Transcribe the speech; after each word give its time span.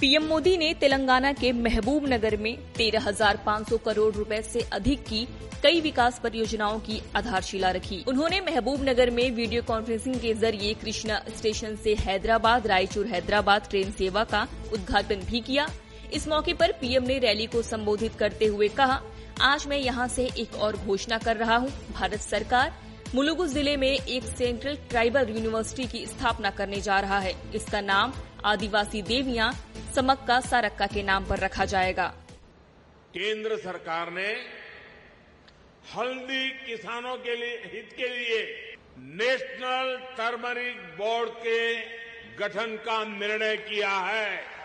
PM 0.00 0.24
Modi 0.24 0.56
ने 0.56 0.72
तेलंगाना 0.74 1.32
के 1.32 1.50
महबूब 1.54 2.06
नगर 2.08 2.36
में 2.36 2.56
13,500 2.74 3.78
करोड़ 3.84 4.12
रुपए 4.14 4.40
से 4.42 4.60
अधिक 4.72 5.02
की 5.02 5.26
कई 5.62 5.80
विकास 5.80 6.18
परियोजनाओं 6.22 6.80
की 6.80 7.00
आधारशिला 7.16 7.70
रखी। 7.70 8.02
उन्होंने 8.08 8.40
महबूब 8.40 8.84
नगर 8.88 9.10
में 9.10 9.30
वीडियो 9.30 9.62
कॉन्फ्रेंसिंग 9.62 10.16
के 10.16 10.34
ज़रिए 10.34 10.74
कृष्णा 10.74 11.20
स्टेशन 11.36 11.76
से 11.76 11.94
हैदराबाद 12.00 12.66
रायचूर 12.66 13.06
हैदराबाद 13.06 13.68
ट्रेन 13.70 13.92
सेवा 13.92 14.24
का 14.24 14.46
उद्घाटन 14.72 15.24
भी 15.30 15.40
किया। 15.40 15.66
इस 16.12 16.28
मौके 16.28 16.54
पर 16.54 16.72
पीएम 16.80 17.04
ने 17.04 17.18
रैली 17.18 17.46
को 17.46 17.62
संबोधित 17.64 18.14
करते 18.14 18.46
हुए 18.46 18.68
कहा 18.76 19.00
आज 19.44 19.66
मैं 19.66 19.78
यहाँ 19.78 20.08
से 20.08 20.30
एक 20.38 20.56
और 20.56 20.76
घोषणा 20.76 21.18
कर 21.18 21.36
रहा 21.36 21.56
हूँ। 21.56 21.70
भारत 21.92 22.20
सरकार 22.22 22.72
मुलुगु 23.14 23.46
ज़िले 23.46 23.76
में 23.76 23.90
एक 23.90 24.22
सेंट्रल 24.28 24.76
ट्राइबल 24.90 25.28
यूनिवर्सिटी 25.30 25.84
की 25.88 26.06
स्थापना 26.06 26.50
करने 26.52 26.80
जा 26.82 27.00
रहा 27.00 27.18
है। 27.18 27.34
इसका 27.54 27.80
नाम 27.82 28.12
आदिवासी 28.46 29.02
देवियाँ 29.02 29.52
समक्का 29.94 30.40
सारक्का 30.40 30.86
के 30.86 31.02
नाम 31.02 31.24
पर 31.24 31.38
रखा 31.38 31.64
जाएगा। 31.64 32.06
केंद्र 33.14 33.56
सरकार 33.56 34.10
ने 34.12 34.28
हल्दी 35.96 36.48
किसानों 36.66 37.16
के 37.16 37.36
लिए, 37.36 37.56
हित 37.64 37.92
के 37.96 38.08
लिए 38.08 38.42
नेशनल 38.98 39.96
टर्मरिक 40.18 40.76
बोर्ड 40.98 41.30
के 41.38 41.74
गठन 42.36 42.76
का 42.76 43.04
निर्णय 43.04 43.56
किया 43.56 43.90
है। 43.90 44.55